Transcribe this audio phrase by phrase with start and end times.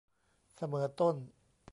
[0.55, 1.15] เสมอต้น